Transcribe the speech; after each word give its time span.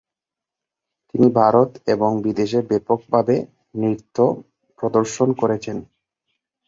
তিনি 1.09 1.27
ভারত 1.35 1.69
এবং 1.87 2.09
বিদেশে 2.25 2.59
ব্যাপকভাবে 2.69 3.35
নৃত্য 3.75 4.17
প্রদর্শন 4.79 5.29
করেছেন। 5.41 5.77